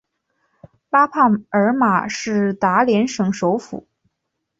[0.89, 3.87] 拉帕尔马是达连省首府。